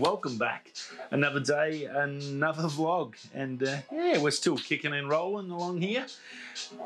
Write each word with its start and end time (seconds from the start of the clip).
welcome 0.00 0.38
back. 0.38 0.72
Another 1.10 1.40
day, 1.40 1.84
another 1.84 2.62
vlog, 2.62 3.14
and 3.34 3.62
uh, 3.62 3.76
yeah, 3.92 4.18
we're 4.18 4.30
still 4.30 4.56
kicking 4.56 4.94
and 4.94 5.10
rolling 5.10 5.50
along 5.50 5.82
here. 5.82 6.06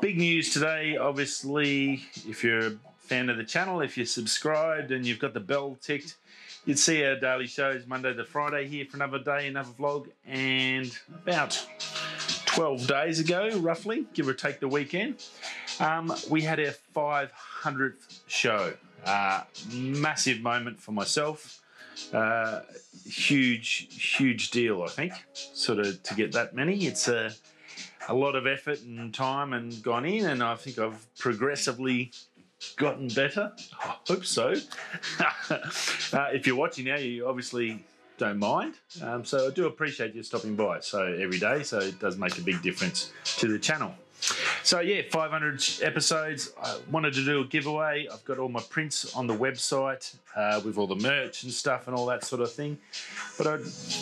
Big 0.01 0.17
news 0.17 0.51
today, 0.51 0.97
obviously, 0.97 2.03
if 2.27 2.43
you're 2.43 2.67
a 2.67 2.73
fan 2.99 3.29
of 3.29 3.37
the 3.37 3.45
channel, 3.45 3.79
if 3.79 3.95
you're 3.95 4.05
subscribed 4.05 4.91
and 4.91 5.05
you've 5.05 5.19
got 5.19 5.33
the 5.33 5.39
bell 5.39 5.77
ticked, 5.81 6.17
you'd 6.65 6.77
see 6.77 7.05
our 7.05 7.15
daily 7.17 7.47
shows 7.47 7.87
Monday 7.87 8.13
to 8.13 8.25
Friday 8.25 8.67
here 8.67 8.85
for 8.85 8.97
another 8.97 9.19
day, 9.19 9.47
another 9.47 9.71
vlog, 9.79 10.07
and 10.27 10.91
about 11.23 11.65
12 12.47 12.85
days 12.85 13.19
ago, 13.21 13.49
roughly, 13.59 14.05
give 14.13 14.27
or 14.27 14.33
take 14.33 14.59
the 14.59 14.67
weekend, 14.67 15.23
um, 15.79 16.13
we 16.29 16.41
had 16.41 16.59
our 16.59 16.73
500th 16.93 18.19
show. 18.27 18.73
Uh, 19.05 19.43
massive 19.71 20.41
moment 20.41 20.81
for 20.81 20.91
myself. 20.91 21.61
Uh, 22.13 22.61
huge, 23.05 23.87
huge 23.89 24.51
deal, 24.51 24.83
I 24.83 24.87
think, 24.87 25.13
sort 25.33 25.79
of 25.79 26.01
to 26.03 26.15
get 26.15 26.31
that 26.33 26.55
many. 26.55 26.85
It's 26.85 27.07
a, 27.07 27.31
a 28.07 28.13
lot 28.13 28.35
of 28.35 28.47
effort 28.47 28.81
and 28.81 29.13
time 29.13 29.53
and 29.53 29.81
gone 29.83 30.05
in, 30.05 30.25
and 30.25 30.43
I 30.43 30.55
think 30.55 30.79
I've 30.79 31.07
progressively 31.17 32.11
gotten 32.77 33.07
better. 33.09 33.51
I 33.81 33.95
hope 34.07 34.25
so. 34.25 34.55
uh, 35.49 36.29
if 36.33 36.47
you're 36.47 36.55
watching 36.55 36.85
now, 36.85 36.97
you 36.97 37.27
obviously 37.27 37.83
don't 38.17 38.39
mind. 38.39 38.75
Um, 39.01 39.25
so 39.25 39.47
I 39.47 39.51
do 39.51 39.67
appreciate 39.67 40.15
you 40.15 40.23
stopping 40.23 40.55
by. 40.55 40.79
So 40.79 41.03
every 41.03 41.39
day, 41.39 41.63
so 41.63 41.79
it 41.79 41.99
does 41.99 42.17
make 42.17 42.37
a 42.37 42.41
big 42.41 42.61
difference 42.61 43.11
to 43.37 43.47
the 43.47 43.59
channel. 43.59 43.93
So 44.65 44.79
yeah, 44.79 45.03
500 45.11 45.83
episodes. 45.83 46.51
I 46.59 46.79
wanted 46.89 47.13
to 47.13 47.23
do 47.23 47.41
a 47.41 47.45
giveaway. 47.45 48.07
I've 48.11 48.25
got 48.25 48.39
all 48.39 48.49
my 48.49 48.63
prints 48.67 49.15
on 49.15 49.27
the 49.27 49.35
website 49.35 50.15
uh, 50.35 50.59
with 50.65 50.79
all 50.79 50.87
the 50.87 50.95
merch 50.95 51.43
and 51.43 51.51
stuff 51.51 51.87
and 51.87 51.95
all 51.95 52.07
that 52.07 52.23
sort 52.23 52.41
of 52.41 52.51
thing. 52.51 52.79
But 53.37 53.45
I 53.45 53.59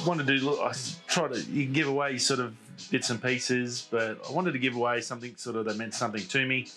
wanted 0.07 0.27
to. 0.27 0.61
I 0.61 0.71
try 1.07 1.27
to 1.27 1.37
you 1.51 1.65
can 1.65 1.73
give 1.73 1.89
away 1.89 2.17
sort 2.17 2.39
of 2.39 2.55
bits 2.89 3.09
and 3.09 3.21
pieces, 3.21 3.89
but 3.91 4.17
I 4.25 4.31
wanted 4.31 4.53
to 4.53 4.59
give 4.59 4.77
away 4.77 5.01
something 5.01 5.35
sort 5.35 5.57
of 5.57 5.65
that 5.65 5.75
meant 5.75 5.95
something 5.95 6.25
to 6.25 6.45
me, 6.45 6.69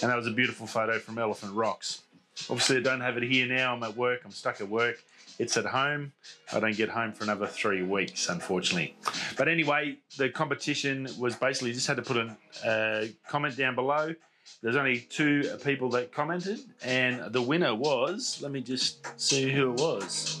and 0.00 0.10
that 0.10 0.16
was 0.16 0.26
a 0.26 0.30
beautiful 0.30 0.66
photo 0.66 0.98
from 0.98 1.18
Elephant 1.18 1.52
Rocks. 1.52 2.00
Obviously, 2.50 2.78
I 2.78 2.80
don't 2.80 3.00
have 3.00 3.16
it 3.16 3.22
here 3.22 3.46
now. 3.46 3.74
I'm 3.74 3.82
at 3.82 3.96
work. 3.96 4.22
I'm 4.24 4.30
stuck 4.30 4.60
at 4.60 4.68
work. 4.68 5.02
It's 5.38 5.56
at 5.56 5.64
home. 5.66 6.12
I 6.52 6.60
don't 6.60 6.76
get 6.76 6.88
home 6.88 7.12
for 7.12 7.24
another 7.24 7.46
three 7.46 7.82
weeks, 7.82 8.28
unfortunately. 8.28 8.96
But 9.36 9.48
anyway, 9.48 9.96
the 10.16 10.28
competition 10.30 11.08
was 11.18 11.34
basically 11.34 11.72
just 11.72 11.86
had 11.86 11.96
to 11.96 12.02
put 12.02 12.16
a 12.16 12.68
uh, 12.68 13.06
comment 13.28 13.56
down 13.56 13.74
below. 13.74 14.14
There's 14.62 14.76
only 14.76 15.00
two 15.00 15.58
people 15.64 15.88
that 15.90 16.12
commented, 16.12 16.60
and 16.82 17.32
the 17.32 17.42
winner 17.42 17.74
was. 17.74 18.38
Let 18.42 18.52
me 18.52 18.60
just 18.60 19.06
see 19.20 19.50
who 19.50 19.72
it 19.72 19.80
was. 19.80 20.40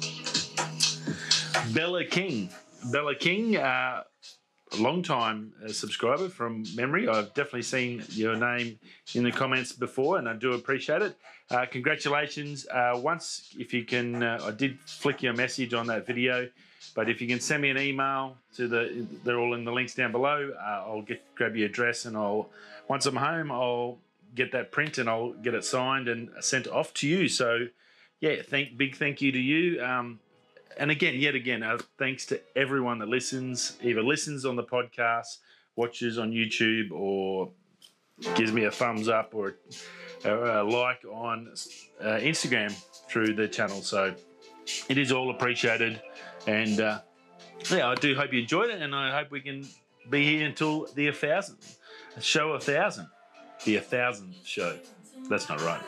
Bella 1.72 2.04
King. 2.04 2.50
Bella 2.92 3.14
King. 3.14 3.56
Uh, 3.56 4.02
long 4.82 5.02
time 5.02 5.52
uh, 5.64 5.68
subscriber 5.68 6.28
from 6.28 6.64
memory. 6.74 7.08
I've 7.08 7.34
definitely 7.34 7.62
seen 7.62 8.02
your 8.10 8.36
name 8.36 8.78
in 9.14 9.24
the 9.24 9.32
comments 9.32 9.72
before, 9.72 10.18
and 10.18 10.28
I 10.28 10.34
do 10.34 10.52
appreciate 10.52 11.02
it. 11.02 11.16
Uh, 11.50 11.66
congratulations. 11.66 12.66
Uh, 12.68 12.92
once, 12.96 13.54
if 13.58 13.74
you 13.74 13.84
can, 13.84 14.22
uh, 14.22 14.40
I 14.44 14.50
did 14.50 14.78
flick 14.80 15.22
you 15.22 15.30
a 15.30 15.34
message 15.34 15.74
on 15.74 15.86
that 15.88 16.06
video, 16.06 16.48
but 16.94 17.10
if 17.10 17.20
you 17.20 17.28
can 17.28 17.40
send 17.40 17.62
me 17.62 17.70
an 17.70 17.78
email 17.78 18.36
to 18.56 18.68
the, 18.68 19.06
they're 19.24 19.38
all 19.38 19.54
in 19.54 19.64
the 19.64 19.72
links 19.72 19.94
down 19.94 20.12
below. 20.12 20.52
Uh, 20.58 20.84
I'll 20.86 21.02
get 21.02 21.22
grab 21.34 21.56
your 21.56 21.66
address, 21.66 22.04
and 22.04 22.16
I'll 22.16 22.50
once 22.88 23.06
I'm 23.06 23.16
home, 23.16 23.50
I'll 23.50 23.98
get 24.34 24.52
that 24.52 24.72
print 24.72 24.98
and 24.98 25.08
I'll 25.08 25.32
get 25.32 25.54
it 25.54 25.64
signed 25.64 26.08
and 26.08 26.30
sent 26.40 26.66
off 26.66 26.92
to 26.94 27.08
you. 27.08 27.28
So, 27.28 27.68
yeah, 28.20 28.42
thank 28.42 28.76
big 28.76 28.96
thank 28.96 29.20
you 29.20 29.32
to 29.32 29.38
you. 29.38 29.82
Um, 29.82 30.20
and 30.78 30.90
again, 30.90 31.14
yet 31.14 31.34
again, 31.34 31.62
uh, 31.62 31.78
thanks 31.98 32.26
to 32.26 32.40
everyone 32.56 32.98
that 32.98 33.08
listens, 33.08 33.76
either 33.82 34.02
listens 34.02 34.44
on 34.44 34.56
the 34.56 34.62
podcast, 34.62 35.38
watches 35.76 36.18
on 36.18 36.32
YouTube, 36.32 36.90
or 36.92 37.50
gives 38.34 38.52
me 38.52 38.64
a 38.64 38.70
thumbs 38.70 39.08
up 39.08 39.34
or 39.34 39.56
a, 40.24 40.60
a 40.60 40.62
like 40.62 41.04
on 41.04 41.48
uh, 42.00 42.04
Instagram 42.04 42.72
through 43.08 43.34
the 43.34 43.48
channel. 43.48 43.82
So 43.82 44.14
it 44.88 44.98
is 44.98 45.12
all 45.12 45.30
appreciated. 45.30 46.00
And 46.46 46.80
uh, 46.80 47.00
yeah, 47.70 47.88
I 47.88 47.94
do 47.94 48.14
hope 48.14 48.32
you 48.32 48.40
enjoyed 48.40 48.70
it, 48.70 48.82
and 48.82 48.94
I 48.94 49.16
hope 49.16 49.30
we 49.30 49.40
can 49.40 49.66
be 50.10 50.24
here 50.24 50.46
until 50.46 50.86
the 50.94 51.06
1,000 51.06 51.56
show 52.20 52.52
a 52.52 52.60
thousand, 52.60 53.08
the 53.64 53.76
1,000 53.76 54.34
show. 54.44 54.78
That's 55.28 55.48
not 55.48 55.62
right. 55.62 55.82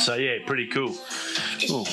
So 0.00 0.14
yeah, 0.14 0.38
pretty 0.46 0.68
cool. 0.68 0.94
Ooh. 1.70 1.84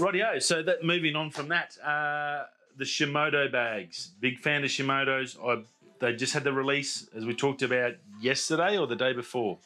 Rightio. 0.00 0.42
So 0.42 0.62
that 0.62 0.84
moving 0.84 1.16
on 1.16 1.30
from 1.30 1.48
that, 1.48 1.76
uh, 1.84 2.44
the 2.76 2.84
Shimoda 2.84 3.50
bags. 3.50 4.10
Big 4.20 4.38
fan 4.38 4.64
of 4.64 4.70
Shimoda's. 4.70 5.36
I, 5.44 5.62
they 6.00 6.14
just 6.14 6.32
had 6.32 6.44
the 6.44 6.52
release 6.52 7.08
as 7.14 7.26
we 7.26 7.34
talked 7.34 7.62
about 7.62 7.94
yesterday 8.20 8.78
or 8.78 8.86
the 8.86 8.96
day 8.96 9.12
before. 9.12 9.58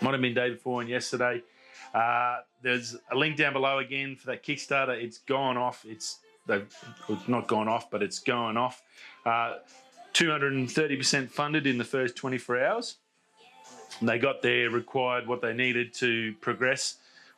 Might 0.00 0.12
have 0.12 0.20
been 0.20 0.34
day 0.34 0.50
before 0.50 0.80
and 0.80 0.90
yesterday. 0.90 1.42
Uh, 1.94 2.38
there's 2.62 2.96
a 3.10 3.16
link 3.16 3.36
down 3.36 3.52
below 3.52 3.78
again 3.78 4.16
for 4.16 4.26
that 4.26 4.44
Kickstarter. 4.44 5.02
It's 5.02 5.18
gone 5.18 5.56
off. 5.56 5.84
It's 5.86 6.18
they've 6.46 6.66
not 7.26 7.48
gone 7.48 7.68
off, 7.68 7.90
but 7.90 8.02
it's 8.02 8.18
going 8.18 8.56
off. 8.56 8.82
Uh, 9.24 9.54
230% 10.14 11.30
funded 11.30 11.66
in 11.66 11.78
the 11.78 11.84
first 11.84 12.16
24 12.16 12.64
hours. 12.64 12.96
They 14.00 14.18
got 14.18 14.42
their 14.42 14.70
required 14.70 15.26
what 15.26 15.42
they 15.42 15.52
needed 15.52 15.94
to 15.94 16.34
progress 16.40 16.96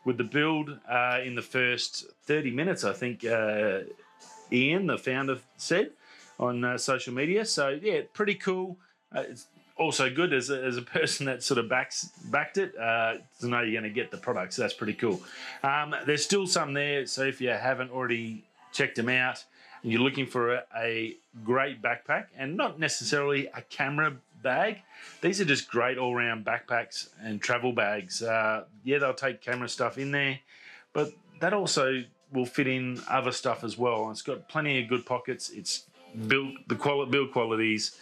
with 0.09 0.17
the 0.17 0.25
build 0.25 0.71
uh, 0.91 1.19
in 1.23 1.35
the 1.35 1.43
first 1.43 2.07
30 2.25 2.51
minutes, 2.51 2.83
I 2.83 2.95
think 2.95 3.27
uh, 3.27 3.81
Ian, 4.51 4.87
the 4.87 4.97
founder, 4.97 5.37
said 5.59 5.91
on 6.41 6.65
uh, 6.65 6.79
social 6.79 7.13
media. 7.13 7.45
So, 7.45 7.69
yeah, 7.69 8.01
pretty 8.15 8.35
cool. 8.35 8.79
Uh, 9.15 9.25
it's 9.29 9.49
also 9.77 10.09
good 10.09 10.33
as 10.33 10.49
a, 10.49 10.65
as 10.65 10.79
a 10.79 10.83
person 10.83 11.27
that 11.27 11.43
sort 11.43 11.59
of 11.59 11.69
backs 11.69 12.09
backed 12.31 12.57
it 12.57 12.73
uh, 12.79 13.17
to 13.41 13.49
know 13.49 13.61
you're 13.61 13.79
going 13.79 13.93
to 13.93 13.95
get 13.95 14.11
the 14.11 14.17
product. 14.17 14.55
So, 14.55 14.63
that's 14.63 14.73
pretty 14.73 14.95
cool. 14.95 15.21
Um, 15.63 15.95
there's 16.07 16.25
still 16.25 16.47
some 16.47 16.73
there. 16.73 17.05
So, 17.05 17.25
if 17.25 17.39
you 17.43 17.51
haven't 17.51 17.91
already 17.91 18.45
checked 18.73 18.97
them 18.97 19.11
out, 19.11 19.45
and 19.83 19.93
you're 19.93 20.01
looking 20.01 20.27
for 20.27 20.55
a, 20.55 20.63
a 20.75 21.17
great 21.45 21.83
backpack 21.83 22.29
and 22.37 22.57
not 22.57 22.81
necessarily 22.81 23.47
a 23.49 23.61
camera 23.61 24.17
bag. 24.43 24.79
These 25.21 25.41
are 25.41 25.45
just 25.45 25.71
great 25.71 25.99
all 25.99 26.15
round 26.15 26.45
backpacks 26.45 27.09
and 27.23 27.41
travel 27.41 27.73
bags. 27.73 28.23
Uh, 28.23 28.65
yeah, 28.85 28.99
they'll 28.99 29.15
take 29.15 29.41
camera 29.41 29.69
stuff 29.69 29.99
in 29.99 30.11
there, 30.11 30.39
but 30.93 31.13
that 31.41 31.53
also 31.53 32.03
will 32.33 32.47
fit 32.47 32.67
in 32.67 33.01
other 33.09 33.33
stuff 33.33 33.65
as 33.65 33.79
well. 33.79 34.11
It's 34.11 34.23
got 34.23 34.49
plenty 34.49 34.83
of 34.83 34.89
good 34.89 35.07
pockets. 35.07 35.51
It's 35.51 35.85
built 36.27 36.55
the 36.69 36.75
quality 36.75 37.11
build 37.11 37.33
qualities 37.33 37.97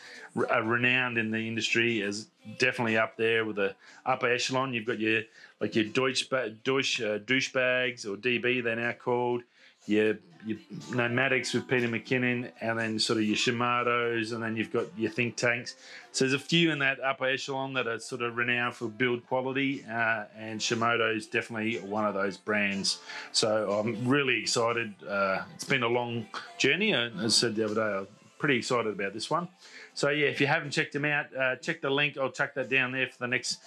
are 0.51 0.63
renowned 0.63 1.19
in 1.19 1.31
the 1.31 1.49
industry 1.49 2.03
as 2.03 2.27
definitely 2.59 2.97
up 2.97 3.17
there 3.17 3.45
with 3.45 3.57
the 3.57 3.75
upper 4.05 4.31
echelon. 4.31 4.73
You've 4.73 4.87
got 4.87 5.01
your 5.01 5.23
like 5.61 5.75
your 5.75 5.87
Deutsch, 5.87 6.29
Deutsch 6.65 7.01
uh, 7.01 7.19
douche 7.19 7.53
bags 7.53 8.07
or 8.07 8.17
DB 8.17 8.63
they're 8.63 8.77
now 8.77 8.93
called 8.93 9.43
your 9.87 10.17
your 10.47 10.59
Nomatics 10.91 11.53
with 11.55 11.67
Peter 11.67 11.89
McKinnon, 11.89 12.53
and 12.61 12.79
then 12.79 12.99
sort 13.01 13.19
of 13.19 13.25
your 13.25 13.37
Shimodas, 13.37 14.33
and 14.33 14.41
then 14.41 14.55
you've 14.55 14.73
got 14.73 14.87
your 14.97 15.11
think 15.11 15.35
tanks. 15.35 15.75
So 16.13 16.25
there's 16.25 16.35
a 16.35 16.39
few 16.39 16.71
in 16.71 16.79
that 16.79 17.01
upper 17.01 17.27
echelon 17.27 17.73
that 17.73 17.89
are 17.89 17.99
sort 17.99 18.23
of 18.23 18.37
renowned 18.37 18.77
for 18.77 18.87
build 18.87 19.27
quality, 19.27 19.85
uh, 19.91 20.25
and 20.39 20.61
Shimoda 20.61 21.17
is 21.17 21.27
definitely 21.27 21.79
one 21.81 22.05
of 22.05 22.15
those 22.15 22.37
brands. 22.37 23.01
So 23.33 23.73
I'm 23.73 24.07
really 24.07 24.41
excited. 24.41 24.95
Uh, 25.03 25.43
it's 25.55 25.65
been 25.65 25.83
a 25.83 25.89
long 25.89 26.27
journey, 26.59 26.95
as 26.95 27.13
I 27.19 27.29
said 27.29 27.57
the 27.57 27.65
other 27.65 27.75
day, 27.75 27.99
I'm 27.99 28.07
pretty 28.39 28.59
excited 28.59 28.93
about 28.93 29.15
this 29.15 29.29
one. 29.29 29.49
So 29.95 30.11
yeah, 30.11 30.29
if 30.29 30.41
you 30.41 30.47
haven't 30.47 30.71
checked 30.71 30.93
them 30.93 31.07
out, 31.07 31.35
uh, 31.37 31.57
check 31.57 31.81
the 31.81 31.91
link. 31.91 32.17
I'll 32.19 32.31
chuck 32.31 32.55
that 32.55 32.69
down 32.69 32.93
there 32.93 33.09
for 33.09 33.19
the 33.19 33.27
next 33.27 33.59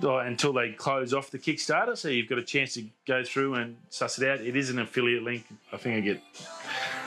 until 0.00 0.52
they 0.52 0.72
close 0.72 1.14
off 1.14 1.30
the 1.30 1.38
Kickstarter. 1.38 1.96
So 1.96 2.08
you've 2.08 2.28
got 2.28 2.38
a 2.38 2.42
chance 2.42 2.74
to 2.74 2.84
go 3.06 3.22
through 3.22 3.54
and 3.54 3.76
suss 3.90 4.18
it 4.18 4.28
out. 4.28 4.40
It 4.40 4.56
is 4.56 4.70
an 4.70 4.78
affiliate 4.78 5.22
link. 5.22 5.46
I 5.72 5.76
think 5.76 5.96
I 5.96 6.00
get 6.00 6.22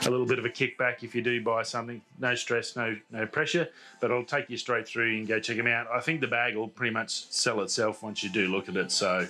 a 0.06 0.10
little 0.10 0.26
bit 0.26 0.38
of 0.38 0.44
a 0.44 0.48
kickback 0.48 1.02
if 1.02 1.14
you 1.14 1.22
do 1.22 1.42
buy 1.42 1.62
something. 1.62 2.00
No 2.18 2.34
stress, 2.34 2.76
no 2.76 2.96
no 3.10 3.26
pressure, 3.26 3.68
but 4.00 4.10
I'll 4.10 4.24
take 4.24 4.48
you 4.48 4.56
straight 4.56 4.86
through 4.86 5.16
and 5.16 5.28
go 5.28 5.40
check 5.40 5.56
them 5.56 5.66
out. 5.66 5.86
I 5.92 6.00
think 6.00 6.20
the 6.20 6.28
bag 6.28 6.56
will 6.56 6.68
pretty 6.68 6.92
much 6.92 7.30
sell 7.30 7.60
itself 7.60 8.02
once 8.02 8.22
you 8.22 8.30
do 8.30 8.48
look 8.48 8.68
at 8.68 8.76
it. 8.76 8.90
So 8.92 9.26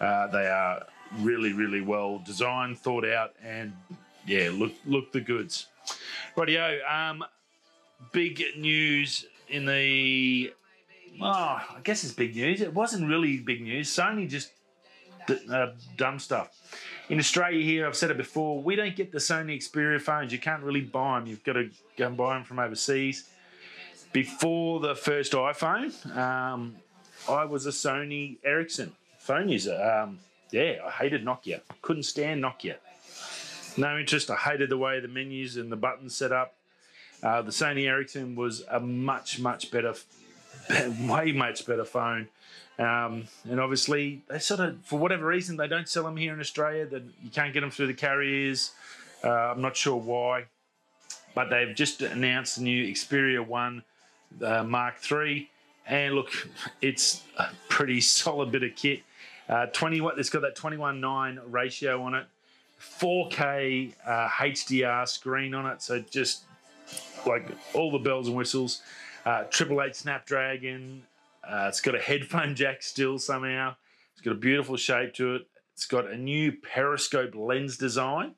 uh, 0.00 0.26
they 0.28 0.46
are 0.46 0.86
really 1.18 1.52
really 1.52 1.80
well 1.80 2.22
designed, 2.24 2.78
thought 2.78 3.06
out, 3.06 3.34
and 3.42 3.72
yeah, 4.26 4.50
look 4.52 4.72
look 4.86 5.12
the 5.12 5.20
goods. 5.20 5.66
Rightio. 6.36 6.78
Um, 6.90 7.24
big 8.12 8.42
news 8.56 9.26
in 9.48 9.66
the 9.66 10.52
Oh, 11.20 11.24
I 11.24 11.78
guess 11.84 12.04
it's 12.04 12.12
big 12.12 12.34
news. 12.34 12.60
It 12.60 12.74
wasn't 12.74 13.08
really 13.08 13.38
big 13.38 13.62
news. 13.62 13.88
Sony 13.90 14.28
just 14.28 14.50
uh, 15.50 15.68
dumb 15.96 16.18
stuff. 16.18 16.50
In 17.08 17.18
Australia, 17.18 17.62
here, 17.64 17.86
I've 17.86 17.96
said 17.96 18.10
it 18.10 18.16
before, 18.16 18.62
we 18.62 18.76
don't 18.76 18.96
get 18.96 19.12
the 19.12 19.18
Sony 19.18 19.56
Xperia 19.56 20.00
phones. 20.00 20.32
You 20.32 20.38
can't 20.38 20.62
really 20.62 20.80
buy 20.80 21.18
them. 21.18 21.28
You've 21.28 21.44
got 21.44 21.54
to 21.54 21.70
go 21.96 22.06
and 22.06 22.16
buy 22.16 22.34
them 22.34 22.44
from 22.44 22.58
overseas. 22.58 23.28
Before 24.12 24.80
the 24.80 24.94
first 24.94 25.32
iPhone, 25.32 26.16
um, 26.16 26.76
I 27.28 27.44
was 27.44 27.66
a 27.66 27.70
Sony 27.70 28.38
Ericsson 28.44 28.92
phone 29.18 29.48
user. 29.48 29.74
Um, 29.74 30.18
yeah, 30.50 30.78
I 30.86 30.90
hated 30.90 31.24
Nokia. 31.24 31.60
Couldn't 31.80 32.02
stand 32.02 32.42
Nokia. 32.42 32.76
No 33.76 33.98
interest. 33.98 34.30
I 34.30 34.36
hated 34.36 34.70
the 34.70 34.76
way 34.76 35.00
the 35.00 35.08
menus 35.08 35.56
and 35.56 35.72
the 35.72 35.76
buttons 35.76 36.14
set 36.14 36.32
up. 36.32 36.54
Uh, 37.22 37.40
the 37.40 37.52
Sony 37.52 37.86
Ericsson 37.86 38.34
was 38.34 38.64
a 38.68 38.80
much, 38.80 39.38
much 39.38 39.70
better, 39.70 39.94
way 41.00 41.32
much 41.32 41.66
better 41.66 41.84
phone. 41.84 42.28
Um, 42.78 43.24
and 43.48 43.60
obviously, 43.60 44.22
they 44.28 44.38
sort 44.38 44.60
of, 44.60 44.84
for 44.84 44.98
whatever 44.98 45.26
reason, 45.26 45.56
they 45.56 45.68
don't 45.68 45.88
sell 45.88 46.04
them 46.04 46.16
here 46.16 46.32
in 46.32 46.40
Australia. 46.40 46.86
That 46.86 47.02
you 47.22 47.30
can't 47.30 47.52
get 47.52 47.60
them 47.60 47.70
through 47.70 47.88
the 47.88 47.94
carriers. 47.94 48.72
Uh, 49.22 49.28
I'm 49.30 49.60
not 49.60 49.76
sure 49.76 49.96
why, 49.96 50.46
but 51.34 51.48
they've 51.50 51.74
just 51.74 52.02
announced 52.02 52.56
the 52.56 52.62
new 52.62 52.86
Xperia 52.86 53.46
One 53.46 53.84
uh, 54.44 54.64
Mark 54.64 54.94
III, 55.10 55.48
and 55.86 56.14
look, 56.14 56.30
it's 56.80 57.22
a 57.38 57.48
pretty 57.68 58.00
solid 58.00 58.50
bit 58.50 58.62
of 58.62 58.74
kit. 58.74 59.02
Uh, 59.48 59.66
20 59.66 60.00
what 60.00 60.18
it's 60.18 60.30
got 60.30 60.42
that 60.42 60.56
21.9 60.56 61.38
ratio 61.46 62.02
on 62.02 62.14
it, 62.14 62.26
4K 62.80 63.92
uh, 64.06 64.28
HDR 64.28 65.06
screen 65.06 65.54
on 65.54 65.66
it, 65.66 65.82
so 65.82 66.00
just 66.10 66.44
like 67.26 67.48
all 67.74 67.90
the 67.90 67.98
bells 67.98 68.28
and 68.28 68.36
whistles. 68.36 68.82
Uh, 69.24 69.44
Triple 69.44 69.82
Eight 69.82 69.94
Snapdragon. 69.94 71.04
Uh, 71.48 71.66
it's 71.68 71.80
got 71.80 71.94
a 71.94 72.00
headphone 72.00 72.54
jack 72.54 72.82
still 72.82 73.18
somehow. 73.18 73.74
It's 74.12 74.20
got 74.20 74.32
a 74.32 74.36
beautiful 74.38 74.76
shape 74.76 75.14
to 75.14 75.36
it. 75.36 75.42
It's 75.74 75.86
got 75.86 76.10
a 76.10 76.16
new 76.16 76.52
periscope 76.52 77.34
lens 77.34 77.76
design 77.76 78.34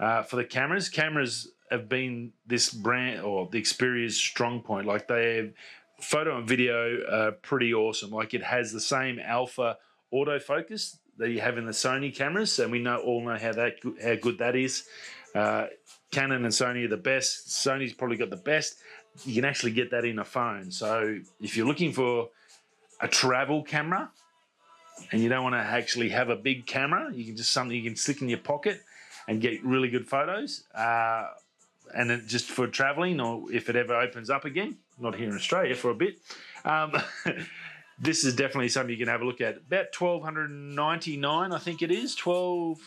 uh, 0.00 0.22
for 0.22 0.36
the 0.36 0.44
cameras. 0.44 0.88
Cameras 0.88 1.52
have 1.70 1.88
been 1.88 2.32
this 2.46 2.70
brand 2.70 3.20
or 3.20 3.48
the 3.50 3.60
Xperia's 3.60 4.16
strong 4.16 4.60
point. 4.60 4.86
Like 4.86 5.08
they 5.08 5.36
have 5.36 5.52
photo 6.00 6.38
and 6.38 6.48
video 6.48 7.00
are 7.10 7.32
pretty 7.32 7.72
awesome. 7.72 8.10
Like 8.10 8.34
it 8.34 8.42
has 8.42 8.72
the 8.72 8.80
same 8.80 9.18
alpha 9.18 9.78
autofocus 10.12 10.96
that 11.18 11.30
you 11.30 11.40
have 11.40 11.58
in 11.58 11.66
the 11.66 11.72
Sony 11.72 12.14
cameras, 12.14 12.58
and 12.58 12.72
we 12.72 12.78
know 12.78 12.96
all 12.96 13.24
know 13.24 13.36
how 13.36 13.52
that 13.52 13.76
how 14.02 14.14
good 14.16 14.38
that 14.38 14.56
is. 14.56 14.84
Uh, 15.34 15.66
Canon 16.10 16.44
and 16.44 16.52
Sony 16.52 16.84
are 16.84 16.88
the 16.88 16.96
best. 16.96 17.48
Sony's 17.48 17.94
probably 17.94 18.16
got 18.18 18.30
the 18.30 18.36
best. 18.36 18.76
You 19.24 19.34
can 19.34 19.44
actually 19.44 19.72
get 19.72 19.90
that 19.90 20.04
in 20.04 20.18
a 20.18 20.24
phone. 20.24 20.70
So 20.70 21.20
if 21.40 21.56
you're 21.56 21.66
looking 21.66 21.92
for 21.92 22.30
a 23.00 23.08
travel 23.08 23.62
camera 23.62 24.10
and 25.10 25.20
you 25.20 25.28
don't 25.28 25.42
want 25.42 25.54
to 25.54 25.60
actually 25.60 26.10
have 26.10 26.30
a 26.30 26.36
big 26.36 26.66
camera, 26.66 27.12
you 27.12 27.24
can 27.24 27.36
just 27.36 27.52
something 27.52 27.76
you 27.76 27.82
can 27.82 27.96
stick 27.96 28.22
in 28.22 28.28
your 28.28 28.38
pocket 28.38 28.80
and 29.28 29.40
get 29.40 29.62
really 29.64 29.88
good 29.88 30.08
photos. 30.08 30.64
Uh, 30.74 31.28
and 31.94 32.26
just 32.26 32.46
for 32.46 32.66
traveling 32.66 33.20
or 33.20 33.52
if 33.52 33.68
it 33.68 33.76
ever 33.76 33.94
opens 33.94 34.30
up 34.30 34.44
again, 34.44 34.78
not 34.98 35.14
here 35.14 35.28
in 35.28 35.34
Australia 35.34 35.74
for 35.74 35.90
a 35.90 35.94
bit. 35.94 36.18
Um, 36.64 36.94
this 37.98 38.24
is 38.24 38.34
definitely 38.34 38.68
something 38.68 38.90
you 38.90 38.98
can 38.98 39.08
have 39.08 39.20
a 39.20 39.24
look 39.24 39.40
at. 39.40 39.58
About 39.58 39.92
twelve 39.92 40.22
hundred 40.22 40.50
ninety 40.50 41.16
nine, 41.16 41.52
I 41.52 41.58
think 41.58 41.82
it 41.82 41.90
is. 41.90 42.14
Twelve, 42.14 42.78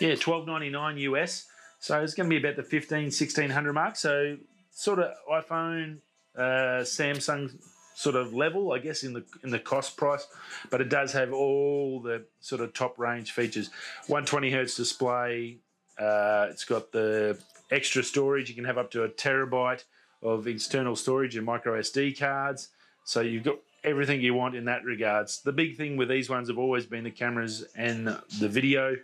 yeah, 0.00 0.14
twelve 0.14 0.46
ninety 0.46 0.70
nine 0.70 0.96
US. 0.98 1.46
So 1.80 2.02
it's 2.02 2.14
going 2.14 2.28
to 2.28 2.34
be 2.34 2.44
about 2.44 2.56
the 2.56 2.62
15, 2.62 3.04
1600 3.04 3.72
mark. 3.72 3.96
So 3.96 4.36
sort 4.78 5.00
of 5.00 5.12
iPhone, 5.28 5.98
uh, 6.36 6.84
Samsung 6.84 7.60
sort 7.96 8.14
of 8.14 8.32
level, 8.32 8.72
I 8.72 8.78
guess, 8.78 9.02
in 9.02 9.12
the 9.12 9.24
in 9.42 9.50
the 9.50 9.58
cost 9.58 9.96
price. 9.96 10.26
But 10.70 10.80
it 10.80 10.88
does 10.88 11.12
have 11.12 11.32
all 11.32 12.00
the 12.00 12.24
sort 12.40 12.60
of 12.60 12.72
top 12.74 12.96
range 12.96 13.32
features. 13.32 13.70
120 14.06 14.50
hertz 14.52 14.76
display. 14.76 15.58
Uh, 15.98 16.46
it's 16.50 16.64
got 16.64 16.92
the 16.92 17.36
extra 17.72 18.04
storage. 18.04 18.48
You 18.48 18.54
can 18.54 18.64
have 18.64 18.78
up 18.78 18.92
to 18.92 19.02
a 19.02 19.08
terabyte 19.08 19.82
of 20.22 20.46
external 20.46 20.94
storage 20.94 21.36
and 21.36 21.44
micro 21.44 21.80
SD 21.80 22.16
cards. 22.16 22.68
So 23.04 23.20
you've 23.20 23.42
got 23.42 23.56
everything 23.82 24.20
you 24.20 24.34
want 24.34 24.54
in 24.54 24.66
that 24.66 24.84
regards. 24.84 25.42
The 25.42 25.52
big 25.52 25.76
thing 25.76 25.96
with 25.96 26.08
these 26.08 26.30
ones 26.30 26.48
have 26.48 26.58
always 26.58 26.86
been 26.86 27.02
the 27.02 27.10
cameras 27.10 27.64
and 27.74 28.06
the 28.38 28.48
video. 28.48 28.96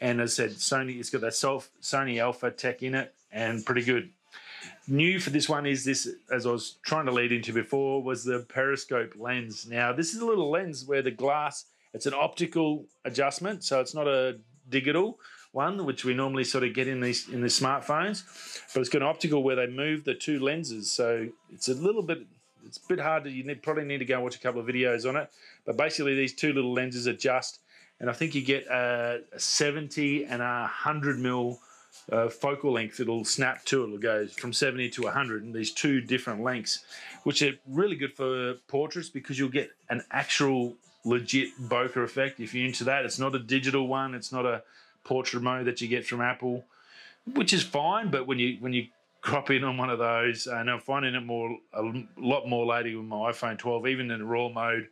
And 0.00 0.20
as 0.20 0.32
I 0.40 0.48
said, 0.48 0.50
Sony, 0.56 0.98
it's 0.98 1.10
got 1.10 1.20
that 1.20 1.34
Sony 1.34 2.20
Alpha 2.20 2.50
tech 2.50 2.82
in 2.82 2.96
it 2.96 3.14
and 3.30 3.64
pretty 3.64 3.84
good. 3.84 4.10
New 4.88 5.20
for 5.20 5.30
this 5.30 5.48
one 5.48 5.66
is 5.66 5.84
this, 5.84 6.08
as 6.32 6.46
I 6.46 6.50
was 6.50 6.78
trying 6.82 7.06
to 7.06 7.12
lead 7.12 7.32
into 7.32 7.52
before, 7.52 8.02
was 8.02 8.24
the 8.24 8.40
periscope 8.48 9.14
lens. 9.18 9.66
Now, 9.68 9.92
this 9.92 10.14
is 10.14 10.20
a 10.20 10.26
little 10.26 10.50
lens 10.50 10.84
where 10.84 11.02
the 11.02 11.10
glass, 11.10 11.66
it's 11.92 12.06
an 12.06 12.14
optical 12.14 12.86
adjustment, 13.04 13.62
so 13.62 13.80
it's 13.80 13.94
not 13.94 14.08
a 14.08 14.38
digital 14.68 15.18
one, 15.52 15.84
which 15.84 16.04
we 16.04 16.14
normally 16.14 16.44
sort 16.44 16.64
of 16.64 16.74
get 16.74 16.88
in 16.88 17.00
these 17.00 17.28
in 17.28 17.40
the 17.40 17.48
smartphones, 17.48 18.24
but 18.72 18.80
it's 18.80 18.88
got 18.88 19.02
an 19.02 19.08
optical 19.08 19.42
where 19.42 19.56
they 19.56 19.66
move 19.66 20.04
the 20.04 20.14
two 20.14 20.38
lenses. 20.38 20.90
So 20.90 21.28
it's 21.52 21.68
a 21.68 21.74
little 21.74 22.02
bit 22.02 22.26
it's 22.66 22.78
a 22.78 22.88
bit 22.88 23.00
hard 23.00 23.24
to 23.24 23.30
you 23.30 23.44
need, 23.44 23.62
probably 23.62 23.84
need 23.84 23.98
to 23.98 24.04
go 24.04 24.20
watch 24.20 24.36
a 24.36 24.40
couple 24.40 24.60
of 24.60 24.66
videos 24.66 25.08
on 25.08 25.16
it. 25.16 25.30
But 25.64 25.76
basically, 25.76 26.14
these 26.14 26.34
two 26.34 26.52
little 26.52 26.72
lenses 26.72 27.06
adjust, 27.06 27.60
and 27.98 28.08
I 28.08 28.12
think 28.12 28.34
you 28.34 28.42
get 28.42 28.66
a 28.66 29.20
70 29.36 30.26
and 30.26 30.42
a 30.42 30.60
100 30.62 31.18
mil 31.18 31.58
uh, 32.10 32.28
focal 32.28 32.72
length. 32.72 33.00
It'll 33.00 33.24
snap 33.24 33.64
to. 33.66 33.84
It'll 33.84 33.98
go 33.98 34.26
from 34.26 34.52
70 34.52 34.90
to 34.90 35.02
100, 35.02 35.42
and 35.42 35.54
these 35.54 35.72
two 35.72 36.00
different 36.00 36.42
lengths, 36.42 36.84
which 37.24 37.42
are 37.42 37.52
really 37.66 37.96
good 37.96 38.14
for 38.14 38.54
portraits 38.68 39.08
because 39.08 39.38
you'll 39.38 39.48
get 39.48 39.70
an 39.88 40.02
actual 40.10 40.76
legit 41.04 41.48
bokeh 41.60 41.96
effect 41.96 42.40
if 42.40 42.54
you're 42.54 42.66
into 42.66 42.84
that. 42.84 43.04
It's 43.04 43.18
not 43.18 43.34
a 43.34 43.38
digital 43.38 43.86
one. 43.86 44.14
It's 44.14 44.32
not 44.32 44.46
a 44.46 44.62
portrait 45.04 45.42
mode 45.42 45.66
that 45.66 45.80
you 45.80 45.88
get 45.88 46.06
from 46.06 46.20
Apple, 46.20 46.64
which 47.34 47.52
is 47.52 47.62
fine. 47.62 48.10
But 48.10 48.26
when 48.26 48.38
you 48.38 48.56
when 48.60 48.72
you 48.72 48.86
crop 49.20 49.50
in 49.50 49.64
on 49.64 49.76
one 49.76 49.90
of 49.90 49.98
those, 49.98 50.46
and 50.46 50.70
I'm 50.70 50.80
finding 50.80 51.14
it 51.14 51.24
more 51.24 51.56
a 51.72 51.82
lot 52.16 52.46
more 52.46 52.66
lately 52.66 52.94
with 52.96 53.06
my 53.06 53.30
iPhone 53.30 53.58
12, 53.58 53.86
even 53.86 54.10
in 54.10 54.26
raw 54.26 54.48
mode. 54.48 54.88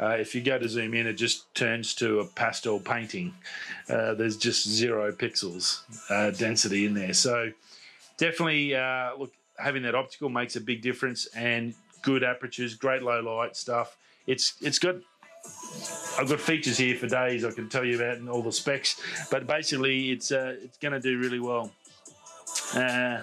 Uh, 0.00 0.16
if 0.18 0.34
you 0.34 0.40
go 0.40 0.58
to 0.58 0.68
zoom 0.68 0.94
in, 0.94 1.06
it 1.06 1.14
just 1.14 1.54
turns 1.54 1.94
to 1.94 2.20
a 2.20 2.24
pastel 2.24 2.80
painting. 2.80 3.34
Uh, 3.88 4.14
there's 4.14 4.36
just 4.36 4.66
zero 4.66 5.12
pixels 5.12 5.82
uh, 6.10 6.30
density 6.30 6.86
in 6.86 6.94
there. 6.94 7.12
So 7.14 7.52
definitely, 8.16 8.74
uh, 8.74 9.10
look, 9.16 9.32
having 9.58 9.82
that 9.84 9.94
optical 9.94 10.28
makes 10.28 10.56
a 10.56 10.60
big 10.60 10.82
difference, 10.82 11.26
and 11.36 11.74
good 12.02 12.24
apertures, 12.24 12.74
great 12.74 13.02
low 13.02 13.20
light 13.20 13.56
stuff. 13.56 13.96
It's 14.26 14.54
it's 14.60 14.78
got 14.78 14.96
I've 16.18 16.28
got 16.28 16.40
features 16.40 16.78
here 16.78 16.96
for 16.96 17.06
days 17.06 17.44
I 17.44 17.50
can 17.50 17.68
tell 17.68 17.84
you 17.84 17.96
about 17.96 18.18
and 18.18 18.28
all 18.28 18.42
the 18.42 18.52
specs, 18.52 19.00
but 19.30 19.46
basically 19.46 20.10
it's 20.10 20.30
uh, 20.30 20.56
it's 20.62 20.78
going 20.78 20.92
to 20.92 21.00
do 21.00 21.18
really 21.18 21.40
well. 21.40 21.72
Uh, 22.74 23.22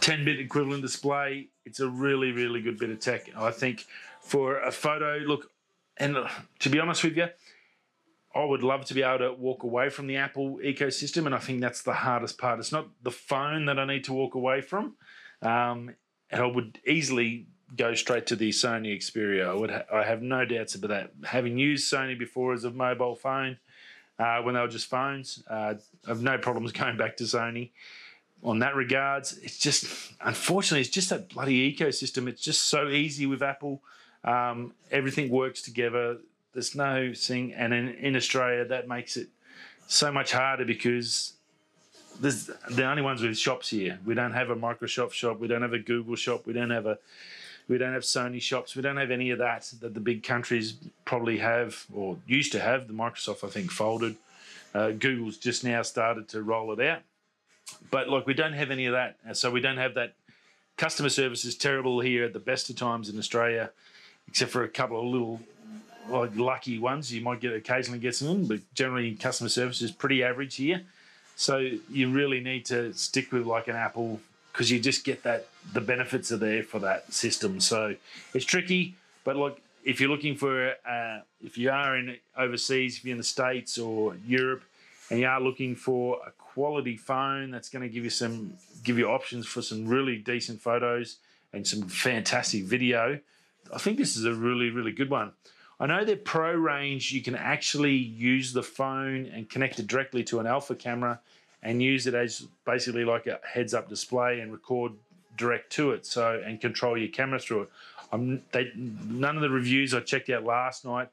10 0.00 0.24
bit 0.24 0.38
equivalent 0.38 0.82
display. 0.82 1.48
It's 1.64 1.80
a 1.80 1.88
really 1.88 2.32
really 2.32 2.60
good 2.60 2.78
bit 2.78 2.90
of 2.90 3.00
tech. 3.00 3.30
I 3.36 3.50
think 3.50 3.86
for 4.20 4.60
a 4.60 4.70
photo 4.70 5.18
look, 5.26 5.50
and 5.98 6.16
to 6.60 6.68
be 6.68 6.78
honest 6.78 7.04
with 7.04 7.16
you, 7.16 7.28
I 8.34 8.44
would 8.44 8.62
love 8.62 8.84
to 8.86 8.94
be 8.94 9.02
able 9.02 9.18
to 9.18 9.32
walk 9.32 9.62
away 9.62 9.88
from 9.88 10.06
the 10.06 10.16
Apple 10.16 10.58
ecosystem, 10.62 11.26
and 11.26 11.34
I 11.34 11.38
think 11.38 11.60
that's 11.60 11.82
the 11.82 11.92
hardest 11.92 12.38
part. 12.38 12.58
It's 12.60 12.72
not 12.72 12.88
the 13.02 13.10
phone 13.10 13.66
that 13.66 13.78
I 13.78 13.84
need 13.84 14.04
to 14.04 14.12
walk 14.12 14.34
away 14.34 14.60
from, 14.60 14.96
um, 15.42 15.94
and 16.30 16.42
I 16.42 16.46
would 16.46 16.78
easily 16.86 17.46
go 17.76 17.94
straight 17.94 18.26
to 18.26 18.36
the 18.36 18.50
Sony 18.50 18.96
Xperia. 18.96 19.48
I 19.48 19.54
would 19.54 19.70
ha- 19.70 19.84
I 19.92 20.02
have 20.02 20.22
no 20.22 20.44
doubts 20.44 20.74
about 20.74 20.88
that. 20.88 21.12
Having 21.24 21.58
used 21.58 21.92
Sony 21.92 22.18
before 22.18 22.52
as 22.52 22.64
a 22.64 22.70
mobile 22.70 23.16
phone, 23.16 23.58
uh, 24.18 24.40
when 24.42 24.54
they 24.54 24.60
were 24.60 24.68
just 24.68 24.86
phones, 24.86 25.42
uh, 25.50 25.74
I 26.06 26.08
have 26.08 26.22
no 26.22 26.38
problems 26.38 26.72
going 26.80 26.96
back 26.96 27.16
to 27.18 27.24
Sony. 27.24 27.70
On 28.44 28.60
that 28.60 28.76
regards, 28.76 29.36
it's 29.38 29.58
just 29.58 30.12
unfortunately 30.20 30.80
it's 30.80 30.90
just 30.90 31.10
that 31.10 31.28
bloody 31.28 31.74
ecosystem. 31.74 32.28
It's 32.28 32.42
just 32.42 32.66
so 32.66 32.88
easy 32.88 33.26
with 33.26 33.42
Apple. 33.42 33.82
Um, 34.28 34.74
everything 34.90 35.30
works 35.30 35.62
together. 35.62 36.18
There's 36.52 36.74
no 36.74 37.14
thing, 37.14 37.54
and 37.54 37.72
in, 37.72 37.88
in 37.88 38.14
Australia 38.14 38.64
that 38.66 38.86
makes 38.86 39.16
it 39.16 39.28
so 39.86 40.12
much 40.12 40.32
harder 40.32 40.66
because 40.66 41.32
there's 42.20 42.50
the 42.70 42.84
only 42.84 43.00
ones 43.00 43.22
with 43.22 43.38
shops 43.38 43.70
here. 43.70 43.98
We 44.04 44.14
don't 44.14 44.32
have 44.32 44.50
a 44.50 44.56
Microsoft 44.56 45.12
shop. 45.12 45.38
We 45.38 45.48
don't 45.48 45.62
have 45.62 45.72
a 45.72 45.78
Google 45.78 46.14
shop. 46.14 46.46
We 46.46 46.52
don't 46.52 46.70
have 46.70 46.84
a 46.84 46.98
we 47.68 47.78
don't 47.78 47.94
have 47.94 48.02
Sony 48.02 48.40
shops. 48.40 48.76
We 48.76 48.82
don't 48.82 48.96
have 48.98 49.10
any 49.10 49.30
of 49.30 49.38
that 49.38 49.72
that 49.80 49.94
the 49.94 50.00
big 50.00 50.22
countries 50.22 50.74
probably 51.06 51.38
have 51.38 51.86
or 51.94 52.18
used 52.26 52.52
to 52.52 52.60
have. 52.60 52.86
The 52.86 52.94
Microsoft, 52.94 53.44
I 53.44 53.48
think, 53.48 53.70
folded. 53.70 54.16
Uh, 54.74 54.90
Google's 54.90 55.38
just 55.38 55.64
now 55.64 55.82
started 55.82 56.28
to 56.28 56.42
roll 56.42 56.72
it 56.72 56.86
out. 56.86 57.00
But 57.90 58.08
like 58.10 58.26
we 58.26 58.34
don't 58.34 58.54
have 58.54 58.70
any 58.70 58.86
of 58.86 58.92
that. 58.92 59.16
So 59.36 59.50
we 59.50 59.62
don't 59.62 59.78
have 59.78 59.94
that. 59.94 60.14
Customer 60.76 61.08
service 61.08 61.44
is 61.44 61.56
terrible 61.56 62.00
here 62.00 62.24
at 62.24 62.32
the 62.32 62.38
best 62.38 62.70
of 62.70 62.76
times 62.76 63.08
in 63.08 63.18
Australia, 63.18 63.70
except 64.28 64.50
for 64.50 64.64
a 64.64 64.68
couple 64.68 65.00
of 65.00 65.06
little 65.06 65.40
like 66.08 66.36
lucky 66.36 66.78
ones. 66.78 67.12
You 67.12 67.20
might 67.20 67.40
get 67.40 67.52
occasionally 67.52 67.98
get 67.98 68.14
some, 68.14 68.44
but 68.44 68.60
generally 68.74 69.14
customer 69.14 69.48
service 69.48 69.82
is 69.82 69.90
pretty 69.90 70.22
average 70.22 70.56
here. 70.56 70.82
So 71.36 71.58
you 71.90 72.10
really 72.10 72.40
need 72.40 72.64
to 72.66 72.92
stick 72.94 73.30
with 73.32 73.46
like 73.46 73.68
an 73.68 73.76
Apple 73.76 74.20
because 74.52 74.70
you 74.70 74.80
just 74.80 75.04
get 75.04 75.22
that 75.22 75.46
the 75.72 75.80
benefits 75.80 76.32
are 76.32 76.36
there 76.36 76.62
for 76.62 76.80
that 76.80 77.12
system. 77.12 77.60
So 77.60 77.94
it's 78.34 78.44
tricky, 78.44 78.96
but 79.24 79.36
look, 79.36 79.60
if 79.84 80.00
you're 80.00 80.10
looking 80.10 80.36
for 80.36 80.74
uh, 80.88 81.20
if 81.44 81.56
you 81.56 81.70
are 81.70 81.96
in 81.96 82.16
overseas, 82.36 82.98
if 82.98 83.04
you're 83.04 83.12
in 83.12 83.18
the 83.18 83.24
states 83.24 83.78
or 83.78 84.16
Europe, 84.26 84.62
and 85.10 85.20
you 85.20 85.26
are 85.26 85.40
looking 85.40 85.76
for 85.76 86.18
a 86.26 86.30
quality 86.32 86.96
phone 86.96 87.50
that's 87.50 87.68
going 87.68 87.82
to 87.82 87.88
give 87.88 88.04
you 88.04 88.10
some 88.10 88.54
give 88.82 88.98
you 88.98 89.08
options 89.08 89.46
for 89.46 89.62
some 89.62 89.86
really 89.86 90.16
decent 90.16 90.60
photos 90.60 91.16
and 91.52 91.66
some 91.66 91.82
fantastic 91.82 92.64
video, 92.64 93.18
I 93.72 93.78
think 93.78 93.98
this 93.98 94.16
is 94.16 94.24
a 94.24 94.34
really 94.34 94.70
really 94.70 94.92
good 94.92 95.10
one. 95.10 95.32
I 95.80 95.86
know 95.86 96.04
their 96.04 96.16
Pro 96.16 96.54
range, 96.54 97.12
you 97.12 97.22
can 97.22 97.36
actually 97.36 97.94
use 97.94 98.52
the 98.52 98.64
phone 98.64 99.26
and 99.26 99.48
connect 99.48 99.78
it 99.78 99.86
directly 99.86 100.24
to 100.24 100.40
an 100.40 100.46
Alpha 100.46 100.74
camera 100.74 101.20
and 101.62 101.82
use 101.82 102.06
it 102.06 102.14
as 102.14 102.46
basically 102.64 103.04
like 103.04 103.26
a 103.26 103.38
heads 103.44 103.74
up 103.74 103.88
display 103.88 104.40
and 104.40 104.52
record 104.52 104.92
direct 105.36 105.70
to 105.74 105.92
it. 105.92 106.04
So 106.04 106.42
and 106.44 106.60
control 106.60 106.98
your 106.98 107.08
camera 107.08 107.38
through 107.38 107.62
it. 107.62 107.70
I'm, 108.12 108.42
they, 108.52 108.72
none 108.74 109.36
of 109.36 109.42
the 109.42 109.50
reviews 109.50 109.94
I 109.94 110.00
checked 110.00 110.30
out 110.30 110.44
last 110.44 110.84
night 110.84 111.08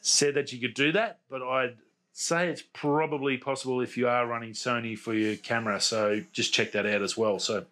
said 0.00 0.34
that 0.34 0.52
you 0.52 0.60
could 0.60 0.74
do 0.74 0.92
that, 0.92 1.18
but 1.30 1.42
I'd 1.42 1.76
say 2.12 2.48
it's 2.48 2.62
probably 2.74 3.38
possible 3.38 3.80
if 3.80 3.96
you 3.96 4.06
are 4.06 4.26
running 4.26 4.52
Sony 4.52 4.96
for 4.96 5.14
your 5.14 5.36
camera. 5.36 5.80
So 5.80 6.22
just 6.32 6.52
check 6.52 6.72
that 6.72 6.86
out 6.86 7.02
as 7.02 7.16
well. 7.16 7.38
So 7.38 7.64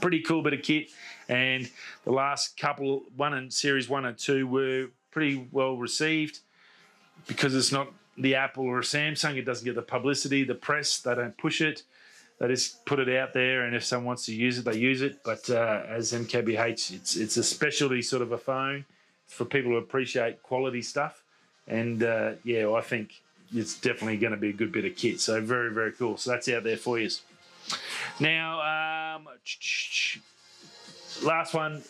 pretty 0.00 0.20
cool 0.20 0.42
bit 0.42 0.52
of 0.52 0.62
kit. 0.62 0.90
And 1.32 1.70
the 2.04 2.12
last 2.12 2.58
couple, 2.58 3.04
one 3.16 3.32
and 3.32 3.50
series 3.50 3.88
one 3.88 4.04
and 4.04 4.18
two, 4.18 4.46
were 4.46 4.88
pretty 5.10 5.48
well 5.50 5.78
received 5.78 6.40
because 7.26 7.54
it's 7.54 7.72
not 7.72 7.88
the 8.18 8.34
Apple 8.34 8.64
or 8.64 8.80
a 8.80 8.82
Samsung. 8.82 9.38
It 9.38 9.46
doesn't 9.46 9.64
get 9.64 9.74
the 9.74 9.80
publicity, 9.80 10.44
the 10.44 10.54
press. 10.54 10.98
They 10.98 11.14
don't 11.14 11.36
push 11.38 11.62
it. 11.62 11.84
They 12.38 12.48
just 12.48 12.84
put 12.84 12.98
it 12.98 13.08
out 13.16 13.32
there, 13.32 13.62
and 13.64 13.74
if 13.74 13.82
someone 13.82 14.08
wants 14.08 14.26
to 14.26 14.34
use 14.34 14.58
it, 14.58 14.66
they 14.66 14.76
use 14.76 15.00
it. 15.00 15.24
But 15.24 15.48
uh, 15.48 15.84
as 15.88 16.12
MKBH, 16.12 16.92
it's 16.92 17.16
it's 17.16 17.38
a 17.38 17.44
specialty 17.44 18.02
sort 18.02 18.20
of 18.20 18.32
a 18.32 18.38
phone 18.38 18.84
for 19.26 19.46
people 19.46 19.70
who 19.70 19.78
appreciate 19.78 20.42
quality 20.42 20.82
stuff. 20.82 21.22
And 21.66 22.02
uh, 22.02 22.32
yeah, 22.44 22.70
I 22.72 22.82
think 22.82 23.22
it's 23.54 23.78
definitely 23.80 24.18
going 24.18 24.32
to 24.32 24.36
be 24.36 24.50
a 24.50 24.52
good 24.52 24.72
bit 24.72 24.84
of 24.84 24.96
kit. 24.96 25.18
So 25.20 25.40
very 25.40 25.72
very 25.72 25.92
cool. 25.92 26.18
So 26.18 26.32
that's 26.32 26.46
out 26.50 26.64
there 26.64 26.76
for 26.76 26.98
you. 26.98 27.08
Now, 28.20 29.16
um, 29.16 29.28
last 31.22 31.54
one, 31.54 31.82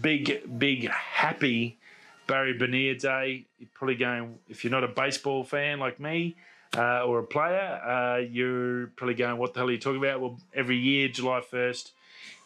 big 0.00 0.58
big 0.58 0.88
happy 0.90 1.78
Barry 2.26 2.54
Bonilla 2.54 2.94
Day. 2.94 3.44
You're 3.58 3.68
probably 3.74 3.96
going 3.96 4.38
if 4.48 4.64
you're 4.64 4.70
not 4.70 4.84
a 4.84 4.88
baseball 4.88 5.44
fan 5.44 5.78
like 5.78 6.00
me 6.00 6.36
uh, 6.76 7.04
or 7.04 7.18
a 7.18 7.22
player, 7.24 7.80
uh, 7.84 8.18
you're 8.18 8.88
probably 8.96 9.14
going, 9.14 9.36
what 9.36 9.54
the 9.54 9.60
hell 9.60 9.68
are 9.68 9.72
you 9.72 9.78
talking 9.78 9.98
about? 9.98 10.20
Well, 10.20 10.38
every 10.54 10.78
year, 10.78 11.08
July 11.08 11.40
1st 11.40 11.90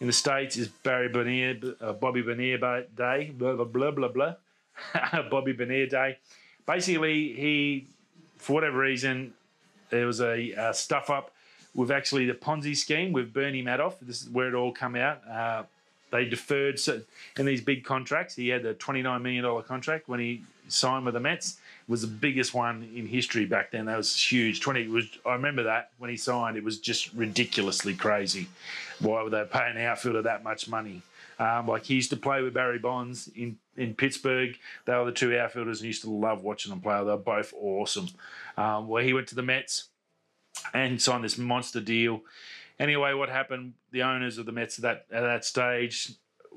in 0.00 0.06
the 0.06 0.12
States 0.12 0.56
is 0.56 0.68
Barry 0.68 1.08
Bonilla, 1.08 1.74
uh, 1.80 1.92
Bobby 1.92 2.22
Bonilla 2.22 2.84
Day, 2.94 3.32
blah, 3.36 3.54
blah, 3.54 3.64
blah, 3.64 3.90
blah, 3.90 4.08
blah. 4.08 4.34
Bobby 5.30 5.52
Bonilla 5.52 5.86
Day. 5.86 6.18
Basically, 6.66 7.32
he, 7.34 7.86
for 8.36 8.54
whatever 8.54 8.78
reason, 8.78 9.32
there 9.90 10.06
was 10.06 10.20
a, 10.20 10.50
a 10.52 10.74
stuff 10.74 11.08
up 11.08 11.30
with 11.74 11.90
actually 11.90 12.26
the 12.26 12.34
Ponzi 12.34 12.76
scheme 12.76 13.12
with 13.12 13.32
Bernie 13.32 13.62
Madoff. 13.62 13.94
This 14.02 14.22
is 14.22 14.28
where 14.28 14.48
it 14.48 14.54
all 14.54 14.72
come 14.72 14.96
out. 14.96 15.20
They 16.10 16.24
deferred 16.24 16.78
so 16.78 17.02
in 17.38 17.46
these 17.46 17.60
big 17.60 17.84
contracts. 17.84 18.36
He 18.36 18.48
had 18.48 18.64
a 18.64 18.74
$29 18.74 19.22
million 19.22 19.62
contract 19.62 20.08
when 20.08 20.20
he 20.20 20.44
signed 20.68 21.04
with 21.04 21.14
the 21.14 21.20
Mets 21.20 21.58
was 21.88 22.00
the 22.00 22.08
biggest 22.08 22.52
one 22.52 22.88
in 22.94 23.06
history 23.06 23.44
back 23.44 23.70
then. 23.70 23.86
That 23.86 23.96
was 23.96 24.20
huge. 24.20 24.60
Twenty 24.60 24.88
was. 24.88 25.06
I 25.24 25.34
remember 25.34 25.64
that 25.64 25.90
when 25.98 26.10
he 26.10 26.16
signed, 26.16 26.56
it 26.56 26.64
was 26.64 26.78
just 26.78 27.12
ridiculously 27.12 27.94
crazy. 27.94 28.48
Why 29.00 29.22
were 29.22 29.30
they 29.30 29.44
paying 29.44 29.76
an 29.76 29.82
outfielder 29.82 30.22
that 30.22 30.42
much 30.42 30.68
money? 30.68 31.02
Um, 31.38 31.68
like 31.68 31.84
he 31.84 31.94
used 31.94 32.10
to 32.10 32.16
play 32.16 32.42
with 32.42 32.54
Barry 32.54 32.78
Bonds 32.78 33.28
in, 33.36 33.58
in 33.76 33.94
Pittsburgh. 33.94 34.56
They 34.86 34.94
were 34.94 35.04
the 35.04 35.12
two 35.12 35.38
outfielders 35.38 35.80
and 35.80 35.86
used 35.86 36.02
to 36.02 36.10
love 36.10 36.42
watching 36.42 36.70
them 36.70 36.80
play. 36.80 36.98
They 36.98 37.04
were 37.04 37.18
both 37.18 37.52
awesome. 37.60 38.08
Um, 38.56 38.88
well, 38.88 39.04
he 39.04 39.12
went 39.12 39.28
to 39.28 39.34
the 39.34 39.42
Mets 39.42 39.88
and 40.72 41.00
signed 41.00 41.24
this 41.24 41.36
monster 41.36 41.80
deal. 41.80 42.22
Anyway, 42.78 43.14
what 43.14 43.28
happened? 43.28 43.74
The 43.90 44.02
owners 44.02 44.38
of 44.38 44.46
the 44.46 44.52
Mets 44.52 44.78
at 44.78 44.82
that 44.82 45.06
at 45.10 45.22
that 45.22 45.44
stage 45.44 46.16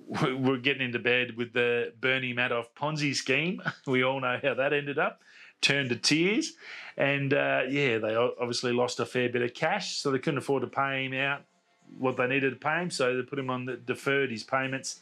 we're 0.10 0.58
getting 0.58 0.82
into 0.82 1.00
bed 1.00 1.38
with 1.38 1.54
the 1.54 1.94
Bernie 2.00 2.34
Madoff 2.34 2.68
Ponzi 2.76 3.16
scheme. 3.16 3.62
We 3.86 4.04
all 4.04 4.20
know 4.20 4.40
how 4.42 4.54
that 4.56 4.74
ended 4.74 5.00
up. 5.00 5.22
Turned 5.62 5.90
to 5.90 5.96
tears. 5.96 6.54
And 6.98 7.34
uh, 7.34 7.64
yeah, 7.70 7.98
they 7.98 8.16
obviously 8.16 8.72
lost 8.72 9.00
a 9.00 9.06
fair 9.06 9.30
bit 9.30 9.42
of 9.42 9.54
cash, 9.54 9.98
so 9.98 10.12
they 10.12 10.20
couldn't 10.20 10.38
afford 10.40 10.62
to 10.62 10.68
pay 10.68 11.06
him 11.06 11.14
out 11.14 11.44
what 11.98 12.18
they 12.18 12.28
needed 12.28 12.52
to 12.52 12.56
pay 12.56 12.82
him. 12.82 12.92
So 12.92 13.16
they 13.16 13.24
put 13.24 13.40
him 13.40 13.50
on 13.50 13.66
the 13.66 13.78
deferred 13.78 14.32
his 14.32 14.44
payments. 14.44 15.02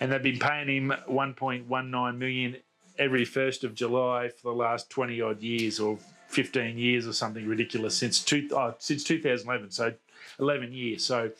And 0.00 0.12
they've 0.12 0.22
been 0.22 0.38
paying 0.38 0.68
him 0.68 0.94
1.19 1.08 2.18
million 2.18 2.56
every 2.98 3.24
1st 3.24 3.64
of 3.64 3.74
July 3.74 4.28
for 4.28 4.52
the 4.52 4.56
last 4.56 4.90
20 4.90 5.20
odd 5.20 5.40
years 5.40 5.80
or 5.80 5.98
15 6.28 6.78
years 6.78 7.06
or 7.06 7.12
something 7.12 7.46
ridiculous 7.46 7.96
since, 7.96 8.22
two, 8.22 8.48
oh, 8.52 8.74
since 8.78 9.04
2011. 9.04 9.70
So 9.70 9.94
11 10.38 10.72
years. 10.72 11.04
So 11.04 11.30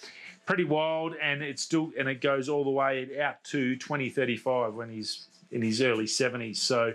pretty 0.46 0.64
wild, 0.64 1.14
and 1.20 1.42
it's 1.42 1.62
still 1.62 1.92
and 1.98 2.08
it 2.08 2.20
goes 2.20 2.48
all 2.48 2.64
the 2.64 2.70
way 2.70 3.20
out 3.20 3.44
to 3.44 3.76
2035 3.76 4.74
when 4.74 4.88
he's 4.88 5.28
in 5.50 5.62
his 5.62 5.80
early 5.80 6.04
70s. 6.04 6.56
So 6.56 6.94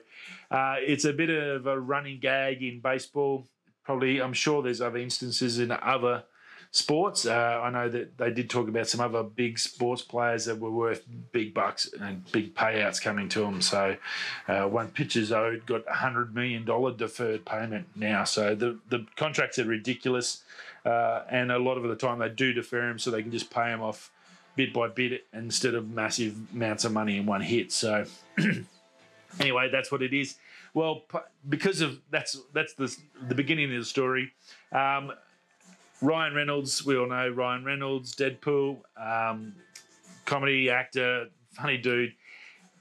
uh, 0.52 0.76
it's 0.80 1.06
a 1.06 1.14
bit 1.14 1.30
of 1.30 1.66
a 1.68 1.80
running 1.80 2.20
gag 2.20 2.62
in 2.62 2.80
baseball. 2.80 3.48
Probably, 3.84 4.22
I'm 4.22 4.34
sure 4.34 4.62
there's 4.62 4.82
other 4.82 4.98
instances 4.98 5.60
in 5.60 5.72
other 5.72 6.24
sports. 6.74 7.28
Uh, 7.28 7.62
I 7.64 7.70
know 7.70 7.88
that 7.88 8.18
they 8.18 8.32
did 8.32 8.50
talk 8.50 8.68
about 8.68 8.88
some 8.88 9.00
other 9.00 9.22
big 9.24 9.60
sports 9.60 10.02
players 10.02 10.46
that 10.46 10.60
were 10.60 10.72
worth 10.72 11.06
big 11.32 11.54
bucks 11.54 11.90
and 12.02 12.30
big 12.32 12.56
payouts 12.56 13.02
coming 13.02 13.30
to 13.30 13.42
them. 13.42 13.62
So 13.62 13.96
uh, 14.48 14.64
one 14.64 14.90
pitcher's 14.90 15.32
owed 15.32 15.66
got 15.66 15.84
a 15.88 15.94
hundred 15.94 16.36
million 16.36 16.66
dollar 16.66 16.92
deferred 16.92 17.46
payment 17.46 17.88
now. 17.96 18.26
So 18.26 18.56
the 18.56 18.80
the 18.90 19.06
contracts 19.16 19.60
are 19.60 19.66
ridiculous. 19.66 20.44
Uh, 20.84 21.24
and 21.30 21.50
a 21.50 21.60
lot 21.60 21.78
of 21.78 21.84
the 21.84 21.96
time 21.96 22.20
they 22.20 22.28
do 22.28 22.52
defer 22.52 22.82
them 22.82 23.00
so 23.00 23.10
they 23.10 23.22
can 23.22 23.32
just 23.32 23.50
pay 23.50 23.70
them 23.70 23.82
off 23.82 24.12
bit 24.58 24.74
by 24.74 24.88
bit 24.90 25.26
instead 25.32 25.76
of 25.76 25.90
massive 25.90 26.36
amounts 26.54 26.84
of 26.84 26.92
money 26.92 27.18
in 27.18 27.26
one 27.26 27.40
hit. 27.40 27.72
So 27.72 28.04
anyway, 29.40 29.70
that's 29.72 29.92
what 29.92 30.02
it 30.02 30.14
is. 30.14 30.36
Well, 30.74 31.04
because 31.48 31.82
of 31.82 32.00
that's 32.10 32.36
that's 32.52 32.74
the 32.74 32.94
the 33.28 33.36
beginning 33.36 33.72
of 33.72 33.80
the 33.80 33.86
story. 33.86 34.34
Um, 34.72 35.14
Ryan 36.04 36.36
Reynolds, 36.36 36.86
we 36.86 36.98
all 36.98 37.08
know 37.08 37.30
Ryan 37.30 37.64
Reynolds, 37.64 38.14
Deadpool, 38.14 38.80
um, 38.98 39.56
comedy 40.26 40.70
actor, 40.70 41.28
funny 41.54 41.78
dude. 41.78 42.14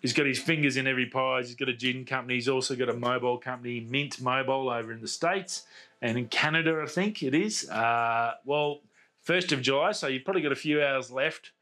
He's 0.01 0.13
got 0.13 0.27
his 0.27 0.41
fingers 0.41 0.77
in 0.77 0.89
every 0.89 1.07
pie. 1.07 1.39
He's 1.39 1.55
got 1.55 1.69
a 1.69 1.73
gin 1.73 2.05
company. 2.05 2.35
He's 2.35 2.49
also 2.49 2.75
got 2.75 2.89
a 2.89 2.95
mobile 2.95 3.39
company, 3.39 3.79
Mint 3.79 4.21
Mobile, 4.21 4.69
over 4.69 4.93
in 4.93 5.01
the 5.01 5.07
States 5.07 5.63
and 6.01 6.19
in 6.19 6.27
Canada, 6.27 6.83
I 6.83 6.87
think 6.87 7.23
it 7.23 7.33
is. 7.33 7.71
Uh, 7.71 8.33
well, 8.45 8.81
1st 9.27 9.53
of 9.53 9.63
July, 9.63 9.93
so 9.93 10.09
you've 10.09 10.25
probably 10.25 10.43
got 10.43 10.51
a 10.51 10.57
few 10.57 10.83
hours 10.83 11.13
left. 11.13 11.53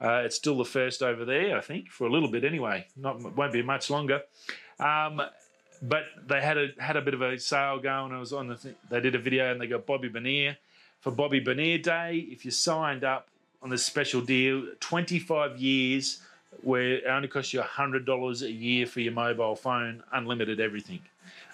Uh, 0.00 0.22
it's 0.24 0.36
still 0.36 0.56
the 0.56 0.64
first 0.64 1.02
over 1.02 1.24
there, 1.24 1.58
I 1.58 1.60
think, 1.60 1.90
for 1.90 2.06
a 2.06 2.10
little 2.12 2.30
bit 2.30 2.44
anyway. 2.44 2.86
Not 2.96 3.36
won't 3.36 3.52
be 3.52 3.62
much 3.62 3.90
longer. 3.90 4.22
Um, 4.78 5.20
but 5.82 6.04
they 6.28 6.40
had 6.40 6.56
a 6.56 6.68
had 6.78 6.96
a 6.96 7.02
bit 7.02 7.14
of 7.14 7.22
a 7.22 7.36
sale 7.40 7.80
going. 7.80 8.12
I 8.12 8.20
was 8.20 8.32
on 8.32 8.46
the 8.46 8.54
th- 8.54 8.76
they 8.88 9.00
did 9.00 9.16
a 9.16 9.18
video 9.18 9.50
and 9.50 9.60
they 9.60 9.66
got 9.66 9.86
Bobby 9.86 10.08
Bonilla 10.08 10.56
for 11.00 11.10
Bobby 11.10 11.40
Bonilla 11.40 11.78
Day. 11.78 12.26
If 12.30 12.44
you 12.44 12.50
signed 12.50 13.04
up 13.04 13.28
on 13.62 13.70
this 13.70 13.84
special 13.84 14.20
deal, 14.20 14.66
25 14.80 15.58
years 15.58 16.20
where 16.62 16.94
it 16.94 17.04
only 17.06 17.28
costs 17.28 17.52
you 17.52 17.60
$100 17.60 18.42
a 18.42 18.50
year 18.50 18.86
for 18.86 19.00
your 19.00 19.12
mobile 19.12 19.54
phone, 19.54 20.02
unlimited 20.12 20.60
everything. 20.60 21.00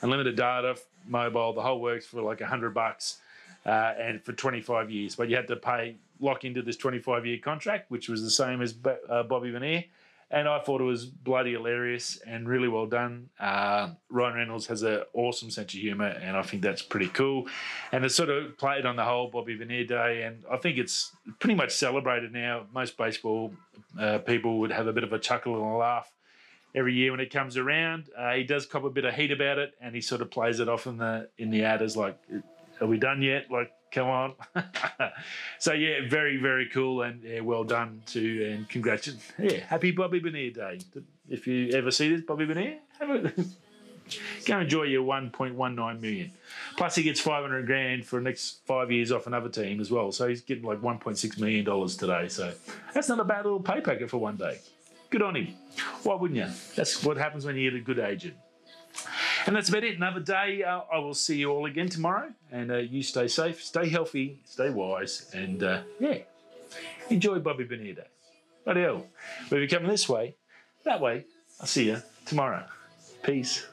Unlimited 0.02 0.36
data, 0.36 0.76
mobile, 1.06 1.52
the 1.52 1.62
whole 1.62 1.80
works 1.80 2.06
for 2.06 2.22
like 2.22 2.40
100 2.40 2.72
bucks 2.72 3.18
uh, 3.66 3.94
and 3.98 4.22
for 4.22 4.32
25 4.32 4.90
years. 4.90 5.16
But 5.16 5.28
you 5.28 5.36
had 5.36 5.48
to 5.48 5.56
pay, 5.56 5.96
lock 6.20 6.44
into 6.44 6.62
this 6.62 6.76
25 6.76 7.26
year 7.26 7.38
contract, 7.38 7.90
which 7.90 8.08
was 8.08 8.22
the 8.22 8.30
same 8.30 8.62
as 8.62 8.74
uh, 9.08 9.22
Bobby 9.24 9.50
Bonilla 9.50 9.84
and 10.30 10.48
I 10.48 10.58
thought 10.60 10.80
it 10.80 10.84
was 10.84 11.06
bloody 11.06 11.52
hilarious 11.52 12.20
and 12.26 12.48
really 12.48 12.68
well 12.68 12.86
done. 12.86 13.30
Uh, 13.38 13.90
Ryan 14.10 14.36
Reynolds 14.36 14.66
has 14.66 14.82
an 14.82 15.02
awesome 15.12 15.50
sense 15.50 15.74
of 15.74 15.80
humour, 15.80 16.06
and 16.06 16.36
I 16.36 16.42
think 16.42 16.62
that's 16.62 16.82
pretty 16.82 17.08
cool. 17.08 17.46
And 17.92 18.04
it's 18.04 18.14
sort 18.14 18.30
of 18.30 18.56
played 18.58 18.86
on 18.86 18.96
the 18.96 19.04
whole 19.04 19.30
Bobby 19.30 19.56
Bonilla 19.56 19.84
Day, 19.84 20.22
and 20.22 20.44
I 20.50 20.56
think 20.56 20.78
it's 20.78 21.12
pretty 21.38 21.54
much 21.54 21.72
celebrated 21.72 22.32
now. 22.32 22.66
Most 22.72 22.96
baseball 22.96 23.52
uh, 23.98 24.18
people 24.18 24.58
would 24.60 24.72
have 24.72 24.86
a 24.86 24.92
bit 24.92 25.04
of 25.04 25.12
a 25.12 25.18
chuckle 25.18 25.54
and 25.54 25.74
a 25.74 25.76
laugh 25.76 26.10
every 26.74 26.94
year 26.94 27.10
when 27.10 27.20
it 27.20 27.32
comes 27.32 27.56
around. 27.56 28.10
Uh, 28.16 28.32
he 28.32 28.44
does 28.44 28.66
cop 28.66 28.84
a 28.84 28.90
bit 28.90 29.04
of 29.04 29.14
heat 29.14 29.30
about 29.30 29.58
it, 29.58 29.74
and 29.80 29.94
he 29.94 30.00
sort 30.00 30.20
of 30.20 30.30
plays 30.30 30.60
it 30.60 30.68
off 30.68 30.86
in 30.86 30.98
the 30.98 31.28
in 31.38 31.50
the 31.50 31.64
ad 31.64 31.82
as 31.82 31.96
like, 31.96 32.18
"Are 32.80 32.86
we 32.86 32.98
done 32.98 33.22
yet?" 33.22 33.50
Like 33.50 33.72
come 33.94 34.08
on. 34.08 34.34
so 35.58 35.72
yeah, 35.72 36.00
very 36.08 36.36
very 36.36 36.68
cool 36.68 37.02
and 37.02 37.22
yeah, 37.22 37.40
well 37.40 37.64
done 37.64 38.02
to 38.06 38.50
and 38.50 38.68
congratulations. 38.68 39.24
Yeah, 39.38 39.60
happy 39.60 39.92
Bobby 39.92 40.18
Bonilla 40.18 40.50
Day. 40.50 40.80
If 41.28 41.46
you 41.46 41.70
ever 41.70 41.90
see 41.90 42.10
this 42.14 42.22
Bobby 42.22 42.44
Bonilla, 42.44 42.78
go 44.46 44.60
enjoy 44.60 44.82
your 44.82 45.04
1.19 45.04 46.00
million. 46.00 46.32
Plus 46.76 46.96
he 46.96 47.02
gets 47.04 47.20
500 47.20 47.64
grand 47.66 48.04
for 48.04 48.18
the 48.18 48.24
next 48.24 48.60
five 48.66 48.90
years 48.90 49.12
off 49.12 49.26
another 49.26 49.48
team 49.48 49.80
as 49.80 49.90
well. 49.90 50.12
So 50.12 50.28
he's 50.28 50.42
getting 50.42 50.64
like 50.64 50.80
1.6 50.80 51.40
million 51.40 51.64
dollars 51.64 51.96
today. 51.96 52.28
So 52.28 52.52
that's 52.92 53.08
not 53.08 53.20
a 53.20 53.24
bad 53.24 53.44
little 53.44 53.60
pay 53.60 53.80
packet 53.80 54.10
for 54.10 54.18
one 54.18 54.36
day. 54.36 54.58
Good 55.10 55.22
on 55.22 55.36
him. 55.36 55.54
Why 56.02 56.16
wouldn't 56.16 56.38
you? 56.38 56.48
That's 56.74 57.04
what 57.04 57.16
happens 57.16 57.46
when 57.46 57.56
you 57.56 57.70
get 57.70 57.78
a 57.78 57.82
good 57.82 58.00
agent. 58.00 58.34
And 59.46 59.54
that's 59.56 59.68
about 59.68 59.84
it. 59.84 59.96
Another 59.96 60.20
day. 60.20 60.62
Uh, 60.62 60.80
I 60.92 60.98
will 60.98 61.14
see 61.14 61.36
you 61.36 61.50
all 61.50 61.66
again 61.66 61.88
tomorrow. 61.88 62.32
And 62.50 62.70
uh, 62.70 62.76
you 62.76 63.02
stay 63.02 63.28
safe, 63.28 63.62
stay 63.62 63.88
healthy, 63.88 64.40
stay 64.44 64.70
wise, 64.70 65.30
and 65.34 65.62
uh, 65.62 65.82
yeah, 65.98 66.18
enjoy 67.10 67.38
Bobby 67.40 67.64
Bonilla 67.64 67.94
Day. 67.94 68.06
Bloody 68.64 68.80
hell. 68.82 69.06
If 69.44 69.52
you're 69.52 69.66
coming 69.66 69.90
this 69.90 70.08
way, 70.08 70.36
that 70.84 71.00
way, 71.00 71.26
I'll 71.60 71.66
see 71.66 71.86
you 71.86 72.02
tomorrow. 72.24 72.64
Peace. 73.22 73.66